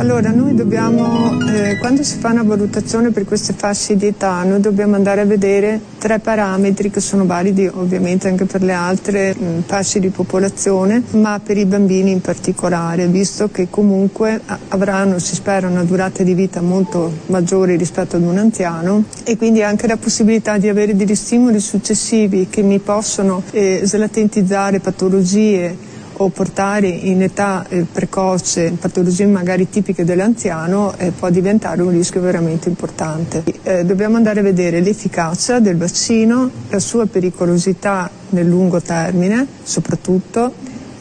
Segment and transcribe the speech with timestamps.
[0.00, 4.58] Allora, noi dobbiamo, eh, quando si fa una valutazione per queste fasce di età, noi
[4.58, 9.64] dobbiamo andare a vedere tre parametri che sono validi ovviamente anche per le altre mh,
[9.66, 15.68] fasce di popolazione, ma per i bambini in particolare, visto che comunque avranno, si spera,
[15.68, 20.56] una durata di vita molto maggiore rispetto ad un anziano e quindi anche la possibilità
[20.56, 25.88] di avere degli stimoli successivi che mi possono eh, slatentizzare patologie
[26.22, 32.20] o portare in età eh, precoce patologie magari tipiche dell'anziano eh, può diventare un rischio
[32.20, 33.42] veramente importante.
[33.62, 40.52] Eh, dobbiamo andare a vedere l'efficacia del vaccino, la sua pericolosità nel lungo termine soprattutto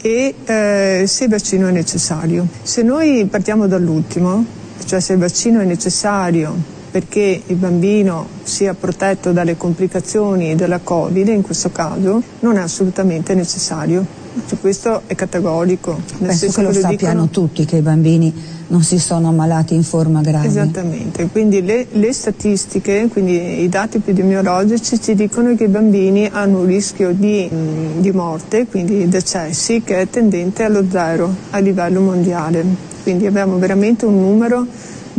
[0.01, 2.47] e eh, se il vaccino è necessario.
[2.61, 4.45] Se noi partiamo dall'ultimo,
[4.85, 11.27] cioè se il vaccino è necessario perché il bambino sia protetto dalle complicazioni della Covid,
[11.27, 14.03] in questo caso, non è assolutamente necessario.
[14.47, 15.99] Cioè, questo è categorico.
[16.17, 17.29] Penso che lo sappiano dicono...
[17.29, 18.33] tutti che i bambini
[18.67, 20.47] non si sono ammalati in forma grave.
[20.47, 26.59] Esattamente, quindi le, le, statistiche, quindi i dati epidemiologici ci dicono che i bambini hanno
[26.59, 27.49] un rischio di,
[27.97, 32.63] di morte, quindi decessi, che è tendente allo zero a livello mondiale.
[33.01, 34.67] Quindi abbiamo veramente un numero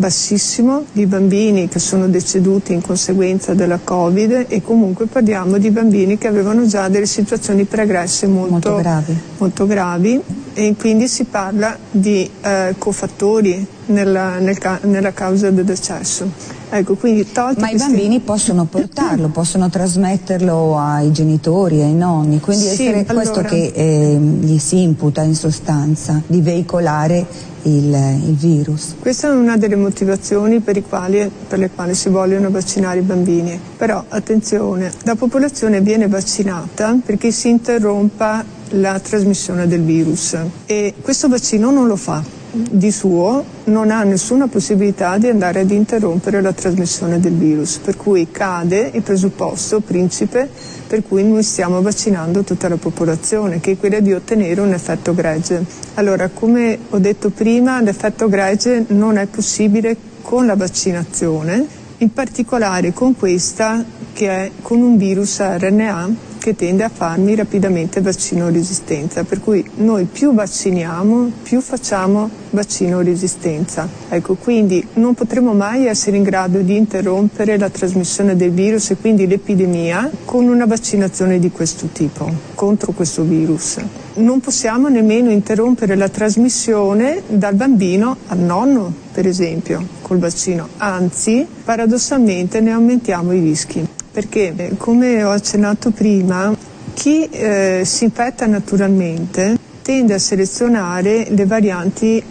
[0.00, 6.18] bassissimo di bambini che sono deceduti in conseguenza della Covid e comunque parliamo di bambini
[6.18, 9.16] che avevano già delle situazioni pregresse molto, molto, gravi.
[9.38, 10.20] molto gravi.
[10.54, 16.58] E quindi si parla di eh, cofattori nella, nel, nella causa del decesso.
[16.72, 23.04] Ecco, Ma i bambini possono portarlo, possono trasmetterlo ai genitori, ai nonni, quindi sì, è
[23.08, 23.12] allora...
[23.12, 27.26] questo che eh, gli si imputa in sostanza, di veicolare
[27.62, 27.92] il,
[28.24, 28.94] il, virus.
[29.00, 33.58] Questa è una delle motivazioni per, quali, per, le quali si vogliono vaccinare i bambini.
[33.76, 40.36] Però attenzione, la popolazione viene vaccinata perché si interrompa la trasmissione del virus
[40.66, 42.22] e questo vaccino non lo fa
[42.52, 47.96] di suo non ha nessuna possibilità di andare ad interrompere la trasmissione del virus, per
[47.96, 50.48] cui cade il presupposto principe
[50.86, 55.14] per cui noi stiamo vaccinando tutta la popolazione, che è quella di ottenere un effetto
[55.14, 55.64] gregge.
[55.94, 61.64] Allora, come ho detto prima, l'effetto gregge non è possibile con la vaccinazione,
[61.98, 68.00] in particolare con questa che è con un virus RNA che tende a farmi rapidamente
[68.00, 73.86] vaccino resistenza, per cui noi più vacciniamo, più facciamo vaccino resistenza.
[74.08, 78.96] Ecco, quindi non potremo mai essere in grado di interrompere la trasmissione del virus e
[78.96, 83.76] quindi l'epidemia con una vaccinazione di questo tipo contro questo virus.
[84.14, 91.46] Non possiamo nemmeno interrompere la trasmissione dal bambino al nonno, per esempio, col vaccino, anzi
[91.64, 93.89] paradossalmente ne aumentiamo i rischi
[94.20, 96.54] perché eh, come ho accennato prima,
[96.92, 102.22] chi eh, si infetta naturalmente tende a selezionare le varianti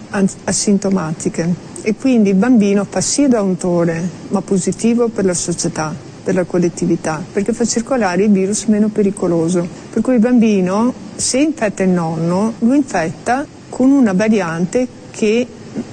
[0.44, 5.92] asintomatiche e quindi il bambino fa sì da untore, ma positivo per la società,
[6.24, 9.68] per la collettività, perché fa circolare il virus meno pericoloso.
[9.92, 15.48] Per cui il bambino, se infetta il nonno, lo infetta con una variante che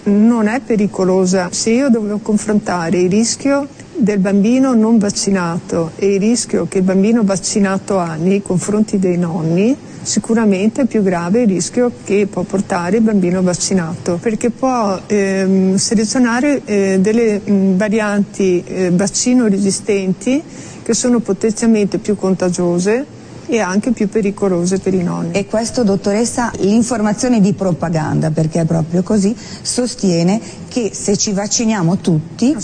[0.05, 1.49] non è pericolosa.
[1.53, 3.67] Se io devo confrontare il rischio
[3.99, 9.17] del bambino non vaccinato e il rischio che il bambino vaccinato ha nei confronti dei
[9.17, 15.01] nonni, sicuramente è più grave il rischio che può portare il bambino vaccinato, perché può
[15.07, 20.43] ehm, selezionare eh, delle mh, varianti eh, vaccino resistenti
[20.83, 23.15] che sono potenzialmente più contagiose
[23.47, 25.33] e anche più pericolose per i nonni.
[25.33, 31.99] E questo, dottoressa, l'informazione di propaganda, perché è proprio così, sostiene che se ci vacciniamo
[31.99, 32.55] tutti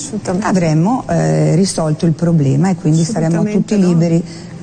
[0.41, 3.87] avremmo eh, risolto il problema e quindi saremmo tutti no.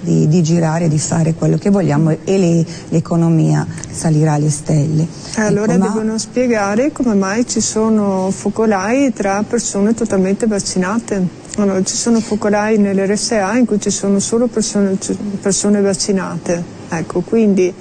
[0.01, 5.07] Di, di, girare, di fare quello che vogliamo e le, l'economia salirà alle stelle.
[5.35, 6.17] Allora ecco, devono ma...
[6.17, 11.47] spiegare come mai ci sono focolai tra persone totalmente vaccinate.
[11.57, 14.97] Allora, ci sono focolai nell'RSA in cui ci sono solo persone,
[15.41, 16.63] persone vaccinate.
[16.89, 17.73] Ecco, quindi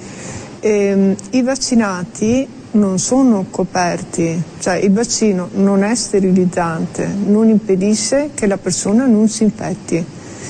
[0.59, 8.45] ehm, i vaccinati non sono coperti, cioè il vaccino non è sterilizzante, non impedisce che
[8.45, 10.05] la persona non si infetti.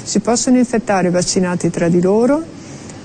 [0.10, 2.44] Si possono infettare vaccinati tra di loro,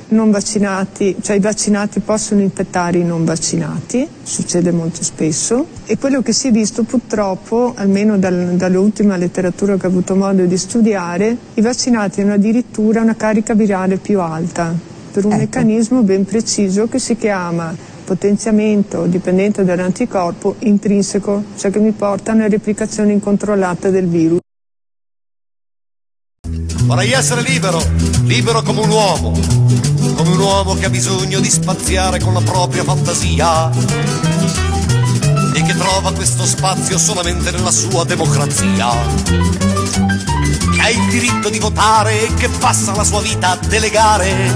[0.08, 6.22] non vaccinati, cioè i vaccinati possono infettare i non vaccinati, succede molto spesso e quello
[6.22, 11.36] che si è visto purtroppo, almeno dal, dall'ultima letteratura che ho avuto modo di studiare,
[11.52, 14.74] i vaccinati hanno addirittura una carica virale più alta
[15.12, 15.40] per un ecco.
[15.42, 22.34] meccanismo ben preciso che si chiama potenziamento dipendente dall'anticorpo intrinseco, cioè che mi porta a
[22.34, 24.43] una replicazione incontrollata del virus.
[26.84, 27.82] Vorrei essere libero,
[28.22, 29.32] libero come un uomo,
[30.14, 33.70] come un uomo che ha bisogno di spaziare con la propria fantasia
[35.64, 38.90] che trova questo spazio solamente nella sua democrazia.
[40.72, 44.52] Che ha il diritto di votare e che passa la sua vita a delegare.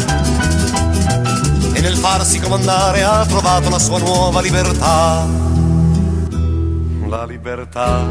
[1.73, 5.27] E nel farsi comandare ha trovato la sua nuova libertà.
[7.09, 8.05] La libertà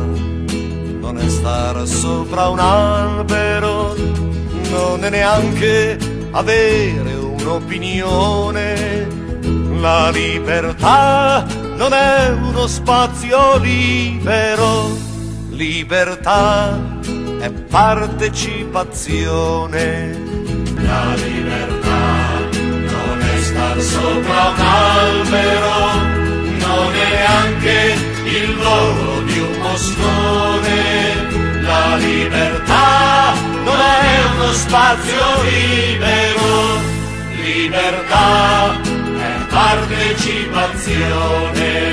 [0.99, 3.46] non è stare sopra un albero,
[5.07, 5.97] è neanche
[6.31, 9.07] avere un'opinione.
[9.79, 11.45] La libertà
[11.75, 14.97] non è uno spazio libero,
[15.49, 16.99] libertà
[17.39, 20.25] è partecipazione.
[20.75, 25.93] La libertà non è star sopra un albero,
[26.59, 27.95] non è neanche
[28.25, 30.46] il volo di un moscone.
[34.57, 36.79] Spazio libero,
[37.43, 41.86] libertà è partecipazione.